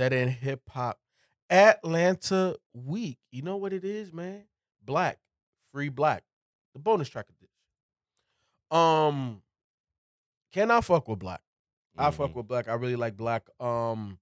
Dead 0.00 0.14
in 0.14 0.30
Hip 0.30 0.62
Hop 0.70 0.98
Atlanta 1.50 2.56
Week. 2.72 3.18
You 3.30 3.42
know 3.42 3.58
what 3.58 3.74
it 3.74 3.84
is, 3.84 4.14
man? 4.14 4.44
6LACK, 4.88 5.16
free 5.70 5.90
6LACK, 5.90 6.20
the 6.72 6.78
bonus 6.78 7.10
track 7.10 7.26
edition. 7.28 7.50
Um, 8.70 9.42
can 10.54 10.70
I 10.70 10.80
fuck 10.80 11.06
with 11.06 11.18
6LACK? 11.18 11.40
I 11.98 12.10
fuck 12.12 12.30
Mhm. 12.30 12.34
with 12.36 12.46
6LACK. 12.48 12.68
I 12.68 12.72
really 12.76 12.96
like 12.96 13.18
6LACK. 13.18 13.50
Um, 13.62 14.18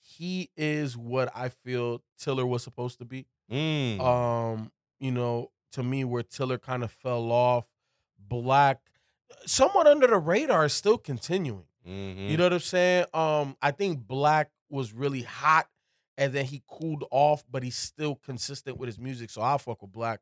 he 0.00 0.50
is 0.56 0.96
what 0.96 1.30
I 1.32 1.48
feel 1.48 2.02
Tiller 2.18 2.44
was 2.44 2.64
supposed 2.64 2.98
to 2.98 3.04
be. 3.04 3.26
Mm. 3.48 4.00
Um, 4.00 4.72
you 4.98 5.12
know, 5.12 5.52
to 5.74 5.84
me, 5.84 6.02
where 6.02 6.24
Tiller 6.24 6.58
kind 6.58 6.82
of 6.82 6.90
fell 6.90 7.30
off, 7.30 7.68
6LACK, 8.28 8.78
somewhat 9.46 9.86
under 9.86 10.08
the 10.08 10.18
radar, 10.18 10.64
is 10.64 10.72
still 10.72 10.98
continuing. 10.98 11.66
Mhm. 11.86 12.30
You 12.30 12.36
know 12.36 12.44
what 12.46 12.52
I'm 12.54 12.58
saying? 12.58 13.06
Um, 13.14 13.56
I 13.62 13.70
think 13.70 14.00
6LACK 14.08 14.50
was 14.70 14.92
really 14.92 15.22
hot, 15.22 15.68
and 16.18 16.32
then 16.32 16.44
he 16.46 16.62
cooled 16.68 17.04
off, 17.10 17.44
but 17.50 17.62
he's 17.62 17.76
still 17.76 18.14
consistent 18.16 18.76
with 18.78 18.88
his 18.88 18.98
music. 18.98 19.30
So 19.30 19.42
I 19.42 19.56
fuck 19.58 19.82
with 19.82 19.92
6LACK. 19.92 20.18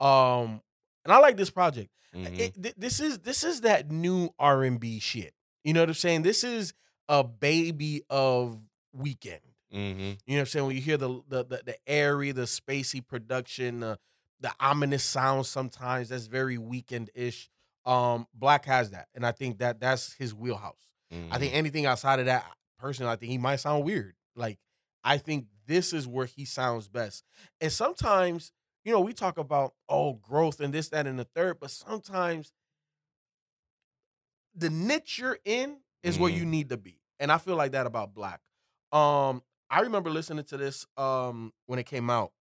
Um, 0.00 0.60
and 1.04 1.12
I 1.12 1.18
like 1.18 1.36
this 1.36 1.50
project. 1.50 1.90
Mhm. 2.14 2.38
It- 2.38 2.62
th- 2.62 2.74
this 2.76 3.00
is 3.00 3.18
this 3.20 3.42
is 3.44 3.62
that 3.62 3.90
new 3.90 4.30
R 4.38 4.62
and 4.64 4.78
B 4.78 4.98
shit. 5.00 5.34
You 5.64 5.72
know 5.72 5.80
what 5.80 5.88
I'm 5.88 5.94
saying? 5.94 6.22
This 6.22 6.44
is 6.44 6.72
a 7.08 7.24
baby 7.24 8.02
of 8.08 8.62
Weeknd. 8.96 9.40
Mhm. 9.72 9.98
You 9.98 10.04
know 10.04 10.16
what 10.26 10.38
I'm 10.40 10.46
saying? 10.46 10.66
When 10.66 10.76
you 10.76 10.82
hear 10.82 10.96
the 10.96 11.22
the 11.28 11.44
the, 11.44 11.62
the 11.64 11.76
airy, 11.86 12.32
the 12.32 12.42
spacey 12.42 13.04
production, 13.06 13.80
the 13.80 13.98
the 14.40 14.52
ominous 14.60 15.02
sound 15.04 15.46
sometimes 15.46 16.08
that's 16.10 16.26
very 16.26 16.56
Weeknd 16.56 17.08
ish. 17.14 17.50
Um, 17.84 18.26
6LACK 18.38 18.64
has 18.66 18.90
that, 18.90 19.08
and 19.14 19.26
I 19.26 19.32
think 19.32 19.58
that 19.58 19.80
that's 19.80 20.12
his 20.14 20.32
wheelhouse. 20.34 20.90
I 21.30 21.38
think 21.38 21.52
Mhm. 21.52 21.56
anything 21.56 21.86
outside 21.86 22.18
of 22.20 22.26
that, 22.26 22.44
personally, 22.84 23.10
I 23.12 23.16
think 23.16 23.32
he 23.32 23.38
might 23.38 23.56
sound 23.56 23.82
weird. 23.84 24.14
Like 24.36 24.58
I 25.02 25.16
think 25.16 25.46
this 25.66 25.92
is 25.94 26.06
where 26.06 26.26
he 26.26 26.44
sounds 26.44 26.88
best. 26.88 27.24
And 27.60 27.72
sometimes, 27.72 28.52
you 28.84 28.92
know, 28.92 29.00
we 29.00 29.14
talk 29.14 29.38
about 29.38 29.72
oh 29.88 30.14
growth 30.14 30.60
and 30.60 30.72
this, 30.72 30.90
that, 30.90 31.06
and 31.06 31.18
the 31.18 31.24
third, 31.34 31.58
but 31.60 31.70
sometimes 31.70 32.52
the 34.54 34.68
niche 34.68 35.18
you're 35.18 35.38
in 35.44 35.78
is 36.02 36.18
where 36.18 36.30
Mhm. 36.30 36.36
you 36.36 36.44
need 36.44 36.68
to 36.68 36.76
be. 36.76 37.00
And 37.18 37.32
I 37.32 37.38
feel 37.38 37.56
like 37.56 37.72
that 37.72 37.86
about 37.86 38.14
6LACK. 38.14 38.40
Um, 38.92 39.42
I 39.70 39.80
remember 39.80 40.10
listening 40.10 40.44
to 40.44 40.56
this 40.58 40.86
um 40.98 41.52
when 41.64 41.78
it 41.78 41.84
came 41.86 42.10
out 42.10 42.32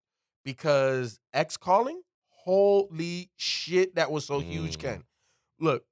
because 0.44 1.20
Ex 1.34 1.56
Calling, 1.56 2.02
holy 2.28 3.32
shit, 3.38 3.96
that 3.96 4.12
was 4.12 4.26
so 4.26 4.40
huge, 4.40 4.76
Mm. 4.78 4.80
Ken. 4.82 5.04
Look, 5.60 5.86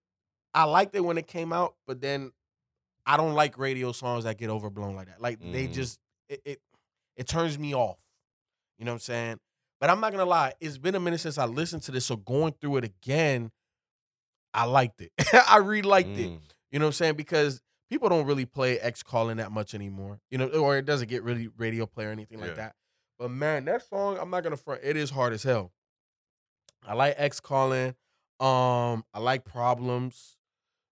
I 0.54 0.66
liked 0.66 0.94
it 0.94 1.00
when 1.00 1.18
it 1.18 1.28
came 1.28 1.54
out, 1.54 1.76
but 1.88 2.02
then 2.02 2.34
I 3.06 3.18
don't 3.18 3.34
like 3.34 3.58
radio 3.58 3.92
songs 3.92 4.24
that 4.26 4.38
get 4.38 4.50
overblown 4.50 4.96
like 4.96 5.08
that. 5.08 5.22
Like 5.22 5.40
they 5.40 5.68
Mhm. 5.68 5.74
just 5.74 6.00
it, 6.30 6.42
it 6.46 6.62
it 7.18 7.28
turns 7.28 7.58
me 7.60 7.74
off. 7.76 7.98
You 8.78 8.86
know 8.86 8.92
what 8.92 8.96
I'm 8.96 9.00
saying? 9.00 9.40
But 9.80 9.90
I'm 9.90 10.00
not 10.00 10.12
gonna 10.12 10.26
lie, 10.26 10.54
it's 10.60 10.78
been 10.78 10.96
a 10.96 11.00
minute 11.00 11.20
since 11.20 11.38
I 11.38 11.46
listened 11.46 11.84
to 11.84 11.92
this, 11.92 12.06
so 12.06 12.16
going 12.16 12.54
through 12.62 12.78
it 12.78 12.84
again, 12.84 13.52
I 14.54 14.66
liked 14.66 15.02
it. 15.02 15.12
I 15.48 15.58
really 15.58 15.82
liked 15.82 16.10
it. 16.10 16.30
Mm. 16.32 16.40
You 16.72 16.80
know 16.80 16.86
what 16.86 16.90
I'm 16.90 16.94
saying? 16.94 17.16
Because 17.16 17.62
people 17.90 18.08
don't 18.10 18.26
really 18.26 18.46
play 18.46 18.80
Ex 18.80 19.02
Calling 19.04 19.38
that 19.38 19.52
much 19.52 19.74
anymore. 19.74 20.20
You 20.30 20.38
know, 20.38 20.48
or 20.50 20.78
it 20.78 20.86
doesn't 20.86 21.08
get 21.10 21.24
really 21.24 21.48
radio 21.58 21.86
play 21.86 22.06
or 22.06 22.12
anything 22.12 22.40
Yeah. 22.40 22.46
like 22.46 22.56
that. 22.58 22.76
But 23.18 23.32
man, 23.32 23.66
that 23.66 23.88
song, 23.88 24.18
I'm 24.20 24.30
not 24.30 24.44
gonna 24.44 24.58
front. 24.58 24.82
It 24.84 24.96
is 24.98 25.10
hard 25.10 25.34
as 25.34 25.44
hell. 25.44 25.72
I 26.86 26.94
like 26.94 27.16
Ex 27.18 27.40
Calling. 27.40 27.96
Um, 28.40 29.04
I 29.14 29.20
like 29.20 29.46
problems. 29.46 30.38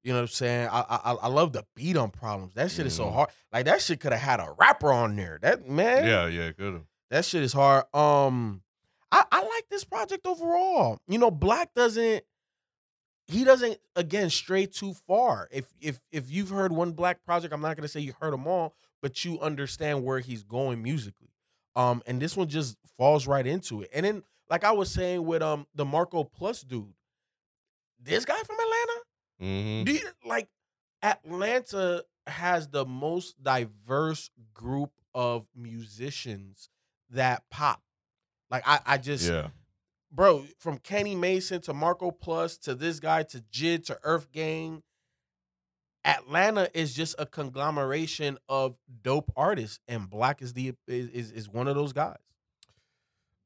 You 0.08 0.14
know 0.14 0.20
what 0.20 0.24
I'm 0.24 0.28
saying? 0.30 0.70
I 0.72 0.80
I 0.90 1.12
I 1.24 1.28
love 1.28 1.52
the 1.52 1.66
beat 1.76 1.98
on 1.98 2.12
problems. 2.12 2.54
That 2.54 2.72
shit 2.72 2.86
is 2.86 2.96
so 2.96 3.08
Mhm. 3.08 3.14
hard. 3.14 3.30
Like 3.52 3.66
that 3.66 3.82
shit 3.82 4.00
could 4.00 4.14
have 4.14 4.22
had 4.22 4.40
a 4.40 4.54
rapper 4.58 4.90
on 4.90 5.18
there. 5.18 5.38
That 5.42 5.68
man, 5.68 6.06
Yeah, 6.06 6.28
yeah, 6.28 6.52
good. 6.52 6.74
have 6.76 6.84
that 7.10 7.26
shit 7.26 7.44
is 7.44 7.52
hard. 7.52 7.84
Um, 7.94 8.64
I, 9.12 9.26
I 9.30 9.42
like 9.44 9.68
this 9.70 9.84
project 9.84 10.26
overall. 10.26 11.00
You 11.10 11.18
know, 11.18 11.30
6LACK 11.30 11.74
doesn't. 11.76 12.24
He 13.28 13.44
doesn't 13.44 13.78
again 13.98 14.30
stray 14.30 14.66
too 14.66 14.94
far. 14.94 15.50
If 15.52 15.74
if 15.82 16.00
if 16.14 16.32
you've 16.32 16.52
heard 16.52 16.72
one 16.72 16.94
6LACK 16.94 17.18
project, 17.26 17.54
I'm 17.54 17.60
not 17.62 17.76
gonna 17.76 17.90
say 17.90 18.00
you 18.00 18.14
heard 18.22 18.32
them 18.32 18.48
all, 18.48 18.74
but 19.02 19.26
you 19.26 19.38
understand 19.42 20.06
where 20.06 20.20
he's 20.22 20.44
going 20.44 20.82
musically. 20.82 21.34
Um, 21.76 22.02
and 22.08 22.22
this 22.22 22.38
one 22.38 22.48
just 22.48 22.78
falls 22.98 23.28
right 23.28 23.46
into 23.46 23.82
it. 23.82 23.90
And 23.94 24.06
then, 24.06 24.24
like 24.50 24.64
I 24.64 24.72
was 24.72 24.90
saying 24.90 25.26
with 25.26 25.42
um 25.42 25.68
the 25.76 25.84
Marco 25.84 26.24
Plus 26.24 26.62
dude, 26.62 26.94
this 28.00 28.24
guy 28.24 28.42
from 28.44 28.56
Atlanta, 28.56 29.02
Mm-hmm. 29.42 29.84
do 29.84 29.92
you, 29.94 30.02
like 30.26 30.48
Atlanta 31.04 32.04
has 32.26 32.68
the 32.68 32.86
most 32.86 33.42
diverse 33.42 34.30
group 34.54 34.92
of 35.14 35.46
musicians 35.56 36.70
that 37.12 37.44
pop. 37.50 37.82
Like 38.50 38.64
I, 38.68 38.80
I 38.86 38.98
just, 38.98 39.30
Yeah. 39.30 39.48
bro, 40.12 40.46
from 40.60 40.78
Kenny 40.80 41.16
Mason 41.16 41.62
to 41.62 41.74
Marco 41.74 42.12
Plus 42.12 42.58
to 42.60 42.76
this 42.76 43.00
guy 43.00 43.24
to 43.24 43.42
JID 43.52 43.86
to 43.86 44.00
Earth 44.04 44.32
Gang. 44.32 44.84
Atlanta 46.06 46.70
is 46.74 46.94
just 46.94 47.16
a 47.20 47.26
conglomeration 47.26 48.38
of 48.48 48.76
dope 49.02 49.32
artists, 49.36 49.80
and 49.90 50.10
6LACK 50.10 50.42
is 50.42 50.54
the 50.54 50.74
is 50.88 51.10
is, 51.10 51.32
is 51.32 51.50
one 51.50 51.68
of 51.68 51.76
those 51.76 51.92
guys. 51.92 52.16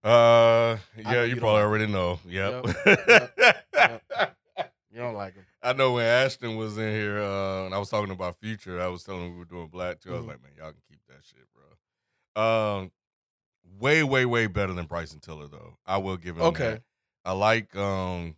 Uh, 0.03 0.77
yeah, 0.97 1.23
you 1.23 1.35
you 1.35 1.39
probably 1.41 1.61
already 1.61 1.87
know. 1.87 2.19
Yep. 2.27 2.65
Yep. 2.85 4.03
You 4.93 4.99
don't 4.99 5.13
like 5.13 5.35
him, 5.35 5.45
I 5.63 5.73
know 5.73 5.93
when 5.93 6.05
Ashton 6.05 6.55
was 6.57 6.77
in 6.77 6.91
here, 6.91 7.19
uh, 7.21 7.65
and 7.65 7.75
I 7.75 7.77
was 7.77 7.89
talking 7.89 8.11
about 8.11 8.39
Future, 8.39 8.81
I 8.81 8.87
was 8.87 9.03
telling 9.03 9.25
him 9.25 9.31
we 9.33 9.39
were 9.39 9.45
doing 9.45 9.69
6LACK 9.69 10.01
too. 10.01 10.13
I 10.13 10.17
was 10.17 10.25
Mhm. 10.25 10.27
like, 10.29 10.41
man, 10.43 10.51
y'all 10.57 10.71
can 10.71 10.81
keep 10.89 11.01
that 11.07 11.23
shit, 11.23 11.47
bro. 11.53 12.41
Um, 12.43 12.91
way, 13.79 14.03
way, 14.03 14.25
way 14.25 14.47
better 14.47 14.73
than 14.73 14.85
Bryson 14.85 15.19
Tiller, 15.19 15.47
though. 15.47 15.77
I 15.85 15.97
will 15.97 16.17
give 16.17 16.37
him 16.37 16.43
Okay. 16.43 16.63
that. 16.73 16.83
I 17.25 17.33
like, 17.33 17.75
um, 17.75 18.35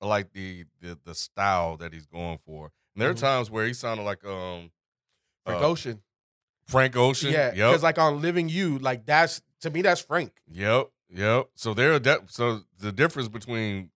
I 0.00 0.06
like 0.06 0.32
the 0.32 0.64
the 0.80 0.98
the 1.04 1.14
style 1.14 1.76
that 1.76 1.92
he's 1.92 2.06
going 2.06 2.38
for. 2.38 2.72
And 2.94 3.02
there 3.02 3.10
are 3.10 3.14
Mhm. 3.14 3.20
times 3.20 3.50
where 3.50 3.64
he 3.66 3.72
sounded 3.72 4.02
like 4.02 4.24
um 4.24 4.72
Frank 5.44 5.62
uh, 5.62 5.68
Ocean. 5.68 6.02
Frank 6.66 6.96
Ocean. 6.96 7.30
Yeah, 7.32 7.48
Yep. 7.54 7.54
because 7.54 7.82
like 7.84 7.98
on 7.98 8.20
Living 8.20 8.48
You, 8.48 8.78
like 8.80 9.06
that's 9.06 9.42
to 9.60 9.70
me 9.70 9.80
that's 9.82 10.00
Frank. 10.00 10.32
Yep, 10.50 10.90
yep. 11.08 11.50
So 11.54 11.72
there, 11.72 11.92
are 11.92 11.98
that 12.00 12.32
so 12.32 12.62
the 12.78 12.90
difference 12.90 13.28
between 13.28 13.91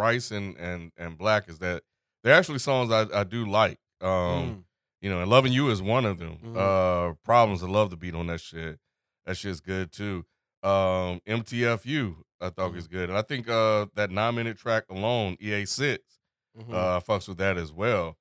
Bryce 0.00 0.30
and 0.30 0.56
and 0.56 0.92
and 0.96 1.18
6LACK 1.18 1.50
is 1.50 1.58
that 1.58 1.82
they're 2.24 2.34
actually 2.34 2.58
songs 2.58 2.90
I, 2.90 3.02
I 3.20 3.22
do 3.24 3.44
like. 3.46 3.78
Um, 4.00 4.08
Mm. 4.08 4.64
you 5.02 5.10
know, 5.10 5.20
and 5.20 5.30
Loving 5.30 5.52
You 5.52 5.68
is 5.70 5.82
one 5.82 6.06
of 6.06 6.18
them. 6.18 6.38
Mhm. 6.42 6.56
Uh, 6.56 7.14
Problems, 7.22 7.62
I 7.62 7.66
love 7.68 7.90
the 7.90 7.96
beat 7.98 8.14
on 8.14 8.26
that 8.28 8.40
shit. 8.40 8.78
That 9.26 9.36
shit's 9.36 9.60
good 9.60 9.92
too. 9.92 10.24
Um, 10.62 11.20
MTFU, 11.26 12.16
I 12.40 12.48
thought 12.48 12.70
Mhm. 12.72 12.74
was 12.76 12.86
good, 12.88 13.10
and 13.10 13.18
I 13.18 13.22
think 13.22 13.46
uh 13.48 13.86
that 13.94 14.10
nine 14.10 14.34
minute 14.36 14.56
track 14.56 14.84
alone, 14.88 15.36
EA 15.38 15.66
six, 15.66 16.18
Mhm. 16.58 16.72
uh, 16.72 17.00
fucks 17.00 17.28
with 17.28 17.36
that 17.38 17.58
as 17.58 17.70
well. 17.70 18.16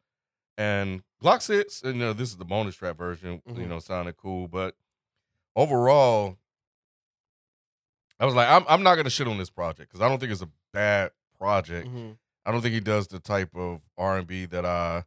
And 0.58 1.04
Glock 1.24 1.42
six, 1.42 1.82
and 1.82 1.96
you 1.96 2.02
know, 2.02 2.14
this 2.14 2.30
is 2.30 2.36
the 2.38 2.46
bonus 2.46 2.76
track 2.76 2.98
version. 2.98 3.42
You 3.46 3.54
Mhm. 3.54 3.68
know, 3.70 3.80
sounded 3.80 4.18
cool, 4.18 4.50
but 4.50 4.76
overall, 5.56 6.38
I 8.20 8.26
was 8.26 8.36
like, 8.36 8.50
I'm 8.50 8.66
I'm 8.68 8.84
not 8.84 8.96
gonna 8.96 9.10
shit 9.10 9.28
on 9.30 9.38
this 9.38 9.50
project 9.50 9.90
because 9.92 10.02
I 10.02 10.10
don't 10.10 10.20
think 10.20 10.34
it's 10.34 10.42
a 10.42 10.50
bad 10.74 11.12
project. 11.40 11.88
Mhm. 11.88 12.18
I 12.46 12.52
don't 12.52 12.62
think 12.62 12.74
he 12.74 12.80
does 12.80 13.08
the 13.08 13.20
type 13.20 13.56
of 13.56 13.82
R 13.98 14.18
and 14.18 14.28
B 14.28 14.46
that 14.48 14.66
I 14.66 15.04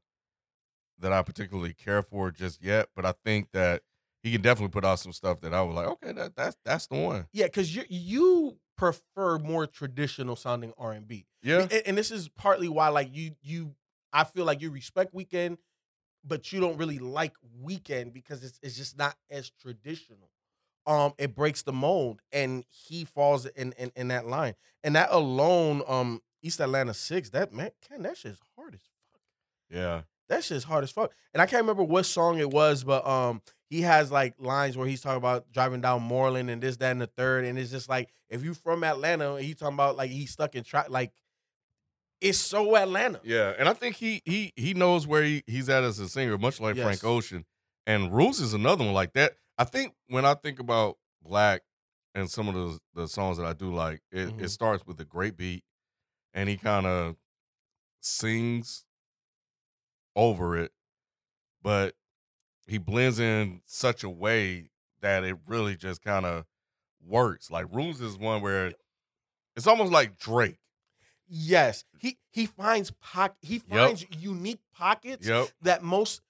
that 0.98 1.12
I 1.12 1.22
particularly 1.22 1.75
care 1.75 2.03
for 2.03 2.31
just 2.31 2.62
yet. 2.62 2.88
But 2.94 3.04
I 3.04 3.15
think 3.25 3.50
that 3.53 3.82
he 4.22 4.32
can 4.32 4.41
definitely 4.41 4.72
put 4.72 4.84
out 4.84 5.00
some 5.00 5.12
stuff 5.12 5.41
that 5.41 5.53
I 5.53 5.62
was 5.62 5.75
like, 5.75 5.87
okay, 5.88 6.12
that 6.12 6.37
that's 6.37 6.56
that's 6.65 6.87
the 6.87 6.97
one. 6.97 7.26
Yeah, 7.32 7.47
because 7.47 7.75
you 7.75 7.84
you 7.88 8.59
prefer 8.76 9.38
more 9.38 9.66
traditional 9.66 10.37
sounding 10.37 10.72
R 10.78 10.92
and 10.92 11.06
B. 11.06 11.26
Yeah, 11.42 11.62
and, 11.62 11.72
and 11.87 11.98
this 11.98 12.10
is 12.10 12.28
partly 12.28 12.69
why 12.69 12.88
like 12.88 13.15
you 13.15 13.37
you 13.42 13.75
I 14.12 14.25
feel 14.25 14.44
like 14.44 14.60
you 14.60 14.71
respect 14.71 15.15
Weeknd, 15.15 15.56
but 16.25 16.53
you 16.53 16.60
don't 16.60 16.76
really 16.76 16.98
like 16.98 17.34
Weeknd 17.65 18.12
because 18.12 18.44
it's 18.44 18.59
it's 18.62 18.76
just 18.76 18.97
not 18.97 19.16
as 19.31 19.50
traditional. 19.50 20.30
Um, 20.84 21.15
it 21.16 21.34
breaks 21.36 21.62
the 21.62 21.72
mold, 21.72 22.21
and 22.33 22.65
he 22.68 23.04
falls 23.04 23.47
in 23.47 23.72
in, 23.78 23.92
in 23.95 24.09
that 24.09 24.27
line, 24.27 24.54
and 24.83 24.97
that 24.97 25.10
alone, 25.12 25.83
um, 25.86 26.21
East 26.42 26.60
Atlanta 26.60 26.94
six, 26.94 27.30
that 27.30 27.53
man, 27.53 27.71
Ken, 27.89 28.03
that 28.03 28.16
shit's 28.16 28.41
hard 28.56 28.74
as 28.74 28.80
fuck. 28.80 29.21
yeah, 29.71 30.03
That 30.28 30.42
shit's 30.44 30.65
hard 30.65 30.84
as 30.84 30.91
fuck. 30.91 31.12
And 31.33 31.41
I 31.42 31.47
can't 31.47 31.62
remember 31.62 31.83
what 31.84 32.04
song 32.04 32.39
it 32.39 32.50
was, 32.50 32.84
but 32.84 33.06
um, 33.06 33.42
he 33.71 33.83
has 33.83 34.10
like 34.10 34.34
lines 34.39 34.77
where 34.77 34.86
he's 34.86 35.00
talking 35.00 35.18
about 35.18 35.50
driving 35.53 35.80
down 35.80 36.03
Moreland 36.03 36.50
and 36.50 36.62
this, 36.62 36.77
that, 36.78 36.91
and 36.92 37.00
the 37.00 37.06
third. 37.06 37.44
And 37.44 37.59
it's 37.59 37.71
just 37.71 37.89
like 37.89 38.10
if 38.28 38.44
you 38.44 38.54
from 38.54 38.83
Atlanta, 38.84 39.34
and 39.34 39.44
he 39.44 39.54
talking 39.54 39.74
about 39.74 39.97
like 39.97 40.10
he's 40.10 40.30
stuck 40.30 40.54
in 40.54 40.65
tra- 40.65 40.86
like 40.89 41.12
it's 42.21 42.39
so 42.39 42.77
Atlanta. 42.77 43.21
yeah. 43.24 43.53
And 43.59 43.68
I 43.68 43.72
think 43.72 43.97
he 43.97 44.22
he 44.24 44.53
he 44.56 44.74
knows 44.74 45.06
where 45.06 45.22
he, 45.24 45.42
he's 45.47 45.68
at 45.68 45.83
as 45.84 45.98
a 45.98 46.09
singer, 46.09 46.39
much 46.39 46.60
like 46.60 46.77
Yes. 46.77 46.84
Frank 46.84 47.04
Ocean. 47.04 47.44
And 47.86 48.12
Rules 48.12 48.41
is 48.41 48.54
another 48.54 48.84
one 48.84 48.94
like 48.94 49.12
that. 49.15 49.33
I 49.59 49.65
think 49.65 49.94
when 50.09 50.24
I 50.24 50.34
think 50.34 50.60
about 50.60 50.98
6LACK 51.27 51.60
and 52.15 52.30
some 52.30 52.48
of 52.48 52.54
the 52.54 52.78
the 52.94 53.09
songs 53.09 53.39
that 53.39 53.47
I 53.47 53.54
do 53.54 53.74
like, 53.74 54.03
it, 54.12 54.28
Mhm. 54.28 54.42
it 54.42 54.48
starts 54.50 54.86
with 54.86 55.00
a 55.00 55.04
great 55.04 55.36
beat, 55.36 55.65
and 56.34 56.48
he 56.48 56.56
kind 56.56 56.86
of 56.86 57.16
sings 58.00 58.84
over 60.14 60.56
it, 60.56 60.72
but 61.62 61.94
he 62.66 62.78
blends 62.78 63.20
in 63.20 63.62
such 63.66 64.04
a 64.04 64.10
way 64.10 64.70
that 65.00 65.24
it 65.24 65.36
really 65.46 65.76
just 65.76 66.02
kind 66.02 66.26
of 66.26 66.46
works. 67.04 67.50
Like 67.50 67.66
Rules 67.72 68.00
is 68.00 68.18
one 68.18 68.42
where 68.42 68.74
it's 69.56 69.66
almost 69.66 69.92
like 69.92 70.18
Drake. 70.18 70.58
Yes, 71.28 71.84
he 71.98 72.18
he 72.32 72.46
finds 72.46 72.90
pocket. 72.92 73.36
He 73.40 73.58
finds 73.58 74.04
unique 74.18 74.60
pockets 74.74 75.26
Yep. 75.26 75.48
that 75.62 75.82
most 75.82 76.20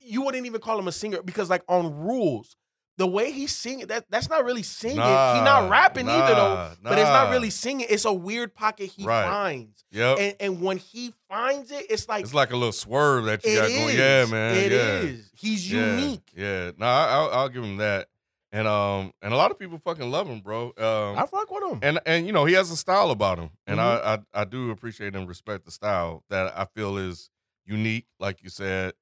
you 0.00 0.22
wouldn't 0.22 0.46
even 0.46 0.60
call 0.60 0.78
him 0.78 0.88
a 0.88 0.92
singer 0.92 1.22
because 1.22 1.50
like 1.50 1.64
on 1.68 1.94
rules, 2.06 2.56
the 2.96 3.06
way 3.06 3.32
he's 3.32 3.54
singing 3.54 3.86
that 3.88 4.04
that's 4.08 4.28
not 4.30 4.44
really 4.44 4.62
singing. 4.62 4.96
he's 4.98 5.44
not 5.44 5.68
rapping 5.68 6.08
either 6.08 6.34
though. 6.34 6.54
nah, 6.54 6.90
But 6.90 6.98
it's 6.98 7.08
not 7.08 7.30
really 7.30 7.50
singing. 7.50 7.86
It's 7.90 8.04
a 8.04 8.12
weird 8.12 8.54
pocket 8.54 8.90
he 8.96 9.04
Right. 9.04 9.24
finds, 9.24 9.84
Yep. 9.90 10.18
and 10.20 10.36
and 10.40 10.60
when 10.62 10.76
he 10.78 11.12
finds 11.28 11.70
it, 11.72 11.86
it's 11.90 12.08
like 12.08 12.22
it's 12.24 12.34
like 12.34 12.50
a 12.52 12.56
little 12.56 12.72
swerve 12.72 13.24
that 13.24 13.44
you 13.44 13.56
got 13.56 13.68
going. 13.68 13.96
Yeah, 13.96 14.26
man. 14.26 14.54
It 14.56 14.72
yeah. 14.72 14.78
is. 15.00 15.30
He's 15.34 15.70
Yeah, 15.72 15.96
unique. 15.96 16.30
Yeah. 16.36 16.70
No, 16.76 16.86
I, 16.86 17.06
I'll, 17.10 17.30
I'll 17.30 17.48
give 17.48 17.64
him 17.64 17.78
that. 17.78 18.08
And 18.52 18.68
um, 18.68 19.12
and 19.20 19.34
a 19.34 19.36
lot 19.36 19.50
of 19.50 19.58
people 19.58 19.78
fucking 19.78 20.08
love 20.12 20.28
him, 20.28 20.38
bro. 20.38 20.66
Um, 20.78 21.18
I 21.18 21.26
fuck 21.26 21.50
with 21.50 21.64
him. 21.72 21.80
and 21.82 21.98
and 22.06 22.24
you 22.24 22.32
know 22.32 22.44
he 22.44 22.54
has 22.54 22.70
a 22.70 22.76
style 22.76 23.10
about 23.10 23.36
him, 23.38 23.50
and 23.66 23.80
Mhm. 23.80 23.82
I, 23.82 24.14
I 24.14 24.42
I 24.42 24.44
do 24.44 24.70
appreciate 24.70 25.16
and 25.16 25.26
respect 25.28 25.64
the 25.64 25.72
style 25.72 26.22
that 26.30 26.56
I 26.56 26.64
feel 26.66 26.96
is 26.96 27.30
unique, 27.66 28.06
like 28.20 28.44
you 28.44 28.50
said. 28.50 28.92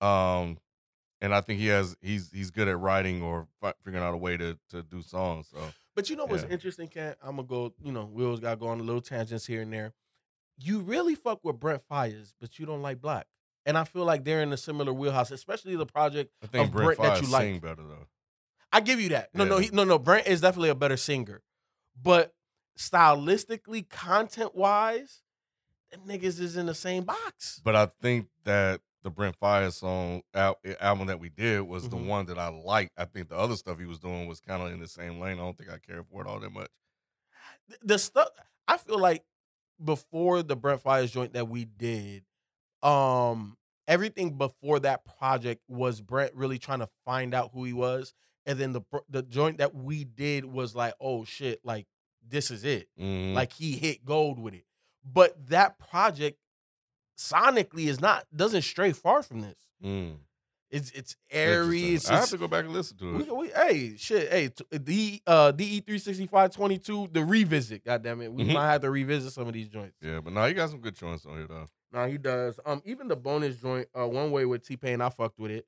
Um, 0.00 0.56
and 1.22 1.34
I 1.34 1.40
think 1.40 1.58
he 1.60 1.68
has 1.68 1.96
he's 2.02 2.30
he's 2.30 2.50
good 2.50 2.68
at 2.68 2.78
writing 2.78 3.22
or 3.22 3.46
fi- 3.62 3.72
figuring 3.82 4.04
out 4.04 4.12
a 4.12 4.18
way 4.18 4.36
to 4.36 4.58
to 4.70 4.82
do 4.82 5.00
songs. 5.00 5.48
So 5.50 5.58
But 5.96 6.10
you 6.10 6.16
know 6.16 6.26
what's 6.26 6.42
Yeah. 6.42 6.50
interesting, 6.50 6.88
Ken? 6.88 7.14
I'm 7.22 7.36
gonna 7.36 7.48
go. 7.48 7.72
You 7.82 7.92
know, 7.92 8.04
we 8.04 8.24
always 8.24 8.40
gotta 8.40 8.56
go 8.56 8.66
on 8.68 8.80
a 8.80 8.82
little 8.82 9.00
tangents 9.00 9.46
here 9.46 9.62
and 9.62 9.72
there. 9.72 9.94
You 10.58 10.80
really 10.80 11.14
fuck 11.14 11.40
with 11.42 11.58
Brent 11.58 11.82
Faiyaz, 11.90 12.34
but 12.40 12.58
you 12.58 12.66
don't 12.66 12.82
like 12.82 12.98
6LACK, 13.00 13.24
and 13.64 13.78
I 13.78 13.84
feel 13.84 14.04
like 14.04 14.24
they're 14.24 14.42
in 14.42 14.52
a 14.52 14.56
similar 14.58 14.92
wheelhouse, 14.92 15.30
especially 15.30 15.76
the 15.76 15.86
project. 15.86 16.30
I 16.42 16.46
think 16.46 16.66
Of 16.66 16.72
Brent 16.72 16.98
Brent 16.98 17.00
that 17.14 17.22
you 17.22 17.28
like. 17.32 17.42
sing 17.42 17.58
better 17.60 17.82
though. 17.82 18.06
I 18.74 18.80
give 18.80 19.00
you 19.00 19.08
that. 19.10 19.34
No, 19.34 19.44
no, 19.44 19.58
he, 19.58 19.70
no, 19.70 19.84
no. 19.84 19.98
Brent 19.98 20.26
is 20.26 20.40
definitely 20.40 20.70
a 20.70 20.74
better 20.74 20.96
singer, 20.96 21.42
but 22.00 22.34
stylistically, 22.78 23.88
content 23.88 24.54
wise, 24.54 25.22
niggas 26.06 26.40
is 26.40 26.56
in 26.56 26.66
the 26.66 26.74
same 26.74 27.04
box. 27.04 27.60
But 27.64 27.76
I 27.76 27.86
think 28.00 28.28
that 28.44 28.80
the 29.02 29.10
Brent 29.10 29.38
Faiyaz 29.40 29.74
song 29.74 30.22
al- 30.34 30.58
album 30.80 31.08
that 31.08 31.18
we 31.20 31.28
did 31.28 31.62
was 31.62 31.88
the 31.88 31.96
Mhm. 31.96 32.06
one 32.06 32.26
that 32.26 32.38
I 32.38 32.48
liked. 32.48 32.92
I 32.96 33.04
think 33.04 33.28
the 33.28 33.36
other 33.36 33.56
stuff 33.56 33.78
he 33.78 33.86
was 33.86 33.98
doing 33.98 34.26
was 34.28 34.40
kind 34.40 34.62
of 34.62 34.72
in 34.72 34.78
the 34.80 34.88
same 34.88 35.18
lane. 35.20 35.38
I 35.38 35.42
don't 35.42 35.56
think 35.58 35.70
I 35.70 35.78
cared 35.78 36.06
for 36.08 36.22
it 36.22 36.28
all 36.28 36.40
that 36.40 36.52
much. 36.52 36.70
the 37.82 37.98
stuff 37.98 38.28
I 38.68 38.76
feel 38.76 38.98
like 38.98 39.24
before 39.82 40.42
the 40.42 40.56
Brent 40.56 40.82
Faiyaz 40.82 41.10
joint 41.10 41.32
that 41.32 41.48
we 41.48 41.64
did, 41.64 42.24
um, 42.82 43.56
everything 43.88 44.36
before 44.38 44.78
that 44.80 45.04
project 45.04 45.62
was 45.68 46.00
Brent 46.00 46.34
really 46.34 46.58
trying 46.58 46.80
to 46.80 46.88
find 47.04 47.34
out 47.34 47.50
who 47.52 47.64
he 47.64 47.72
was, 47.72 48.14
and 48.46 48.58
then 48.58 48.72
the 48.72 48.82
the 49.08 49.22
joint 49.22 49.58
that 49.58 49.74
we 49.74 50.04
did 50.04 50.44
was 50.44 50.74
like, 50.74 50.94
oh 51.00 51.24
shit, 51.24 51.60
like 51.64 51.86
this 52.26 52.50
is 52.50 52.64
it, 52.64 52.88
Mhm. 52.98 53.34
like 53.34 53.52
he 53.52 53.72
hit 53.78 54.04
gold 54.04 54.38
with 54.38 54.54
it. 54.54 54.66
But 55.04 55.48
that 55.48 55.78
project 55.78 56.38
sonically 57.30 57.86
is 57.86 58.00
not 58.00 58.24
doesn't 58.34 58.62
stray 58.62 58.92
far 58.92 59.22
from 59.22 59.40
this. 59.42 59.56
Mm. 59.84 60.16
It's 60.70 60.90
it's 60.92 61.16
airy. 61.30 61.94
It's, 61.94 62.08
I 62.10 62.16
have 62.20 62.30
to 62.30 62.38
go 62.38 62.48
back 62.48 62.64
and 62.64 62.72
listen 62.72 62.96
to 62.98 63.20
it. 63.20 63.36
we, 63.36 63.48
hey, 63.50 63.94
shit, 63.98 64.30
hey, 64.32 64.48
t- 64.48 64.64
the 64.70 65.22
uh 65.26 65.50
DE 65.52 65.80
three 65.80 65.98
sixty 65.98 66.26
five 66.26 66.50
twenty 66.54 66.78
two, 66.78 67.08
the 67.12 67.22
revisit. 67.24 67.84
God 67.84 68.02
damn 68.02 68.22
it, 68.22 68.32
we 68.32 68.44
Mhm. 68.44 68.54
might 68.54 68.70
have 68.72 68.80
to 68.80 68.90
revisit 68.90 69.32
some 69.32 69.46
of 69.46 69.52
these 69.52 69.68
joints. 69.68 69.96
Yeah, 70.00 70.20
but 70.20 70.32
no, 70.32 70.46
he 70.46 70.54
got 70.54 70.70
some 70.70 70.80
good 70.80 70.94
joints 70.96 71.26
on 71.26 71.36
here 71.36 71.46
though. 71.46 71.66
No, 71.92 72.06
he 72.08 72.16
does. 72.16 72.58
Um, 72.64 72.80
even 72.86 73.06
the 73.08 73.16
bonus 73.16 73.56
joint, 73.56 73.86
uh, 73.94 74.08
one 74.08 74.30
way 74.30 74.46
with 74.46 74.66
T 74.66 74.78
Pain, 74.78 75.02
I 75.02 75.10
fucked 75.10 75.38
with 75.38 75.50
it. 75.50 75.66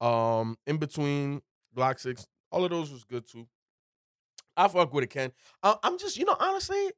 Um, 0.00 0.58
in 0.66 0.78
between 0.78 1.42
Block 1.72 2.00
Six, 2.00 2.26
all 2.50 2.64
of 2.64 2.70
those 2.70 2.90
was 2.90 3.04
good 3.04 3.28
too. 3.30 3.46
I 4.56 4.66
fuck 4.66 4.92
with 4.92 5.04
it, 5.04 5.10
Ken. 5.10 5.30
I, 5.62 5.76
I'm 5.84 5.96
just, 5.96 6.16
you 6.16 6.24
know, 6.24 6.36
honestly, 6.40 6.90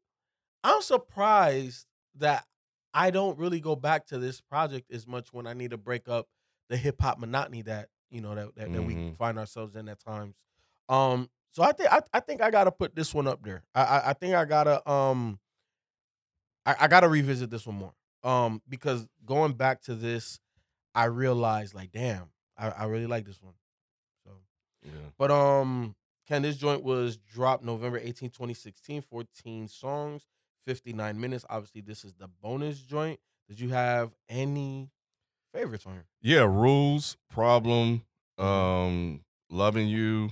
I'm 0.65 0.81
surprised 0.81 1.87
that 2.19 2.47
I 2.95 3.11
don't 3.11 3.39
really 3.39 3.61
go 3.61 3.75
back 3.77 4.07
to 4.07 4.19
this 4.19 4.41
project 4.41 4.91
as 4.93 5.07
much 5.07 5.33
when 5.33 5.47
I 5.47 5.55
need 5.55 5.71
to 5.71 5.79
break 5.79 6.09
up 6.09 6.29
the 6.69 6.77
hip 6.77 7.01
hop 7.01 7.19
monotony 7.19 7.63
that 7.63 7.89
you 8.11 8.21
know 8.21 8.35
that 8.35 8.55
that, 8.57 8.73
that 8.73 8.83
we 8.83 8.95
Mhm. 8.95 9.17
find 9.17 9.39
ourselves 9.39 9.77
in 9.77 9.89
at 9.89 9.99
times. 10.01 10.37
Um, 10.89 11.31
so 11.51 11.63
I 11.63 11.73
think 11.73 11.93
I, 11.93 12.01
I 12.13 12.21
think 12.21 12.41
I 12.43 12.51
gotta 12.51 12.73
put 12.73 12.95
this 12.95 13.15
one 13.15 13.27
up 13.27 13.43
there. 13.43 13.63
I 13.75 13.83
I, 13.83 14.11
I 14.11 14.13
think 14.13 14.35
I 14.35 14.45
gotta 14.45 14.89
um 14.91 15.39
I, 16.67 16.77
I 16.81 16.89
gotta 16.89 17.09
revisit 17.09 17.51
this 17.51 17.67
one 17.67 17.77
more. 17.77 17.95
Um, 18.25 18.63
because 18.69 19.09
going 19.25 19.55
back 19.55 19.83
to 19.83 19.95
this, 19.95 20.39
I 20.95 21.05
realized 21.07 21.75
like, 21.75 21.91
damn, 21.91 22.31
I, 22.57 22.69
I 22.69 22.85
really 22.85 23.07
like 23.07 23.25
this 23.27 23.43
one. 23.43 23.55
So 24.25 24.31
Yeah. 24.85 24.93
but 25.19 25.31
um, 25.31 25.97
Ken, 26.29 26.43
this 26.43 26.57
joint 26.57 26.85
was 26.85 27.17
dropped 27.17 27.65
November 27.65 27.99
18, 27.99 28.31
2016, 28.31 29.03
14 29.03 29.67
songs, 29.69 30.27
59 30.67 31.21
minutes. 31.21 31.45
Obviously, 31.49 31.81
this 31.81 32.05
is 32.05 32.15
the 32.15 32.29
bonus 32.29 32.81
joint. 32.81 33.21
Did 33.49 33.61
you 33.61 33.71
have 33.71 34.15
any 34.29 34.91
favorites 35.53 35.87
on 35.87 35.95
here? 35.95 36.07
Yeah, 36.21 36.43
rules, 36.45 37.17
problem, 37.31 38.05
Mhm. 38.39 38.45
um, 38.45 39.25
loving 39.51 39.89
you, 39.89 40.31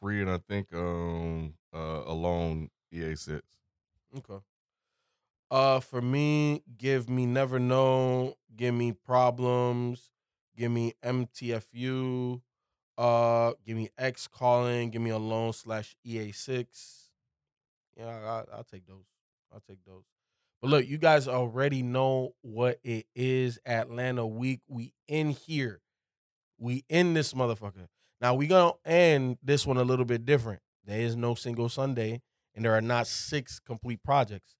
free, 0.00 0.20
and 0.20 0.30
I 0.30 0.38
think 0.38 0.72
um 0.72 1.54
uh 1.72 2.02
alone 2.06 2.70
EA 2.92 3.14
six. 3.16 3.44
Okay. 4.16 4.38
Uh, 5.50 5.80
for 5.80 6.02
me, 6.02 6.62
give 6.76 7.08
me 7.08 7.24
never 7.24 7.58
know, 7.58 8.34
give 8.54 8.74
me 8.74 8.92
problems, 8.92 10.10
give 10.54 10.70
me 10.70 10.92
MTFU, 11.02 12.42
uh, 12.98 13.54
give 13.64 13.76
me 13.76 13.88
Ex 13.96 14.28
Calling, 14.28 14.90
give 14.90 15.00
me 15.00 15.08
alone 15.10 15.54
slash 15.54 15.96
EA 16.04 16.32
six. 16.32 17.07
Yeah, 17.98 18.06
I, 18.06 18.56
I'll 18.56 18.64
take 18.64 18.86
those. 18.86 19.04
I'll 19.52 19.62
take 19.68 19.84
those. 19.84 20.04
But 20.60 20.70
look, 20.70 20.86
you 20.88 20.98
guys 20.98 21.28
already 21.28 21.82
know 21.82 22.34
what 22.42 22.78
it 22.82 23.06
is. 23.14 23.58
Atlanta 23.66 24.26
week, 24.26 24.60
we 24.68 24.92
in 25.06 25.30
here, 25.30 25.80
we 26.58 26.84
in 26.88 27.14
this 27.14 27.32
motherfucker. 27.32 27.86
Now 28.20 28.34
we 28.34 28.46
gonna 28.46 28.72
end 28.84 29.38
this 29.42 29.66
one 29.66 29.76
a 29.76 29.84
little 29.84 30.04
bit 30.04 30.24
different. 30.24 30.60
There 30.84 31.00
is 31.00 31.16
no 31.16 31.34
single 31.34 31.68
Sunday, 31.68 32.22
and 32.54 32.64
there 32.64 32.74
are 32.74 32.80
not 32.80 33.06
six 33.06 33.60
complete 33.60 34.02
projects. 34.02 34.56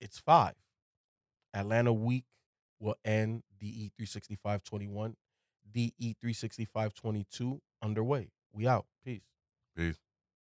It's 0.00 0.18
five. 0.18 0.54
Atlanta 1.52 1.92
week 1.92 2.24
will 2.78 2.96
end 3.04 3.42
DE 3.58 3.90
36521, 3.96 5.16
DE 5.72 6.16
36522 6.20 7.60
underway. 7.82 8.30
We 8.52 8.66
out. 8.66 8.86
Peace. 9.04 9.22
Peace. 9.76 9.96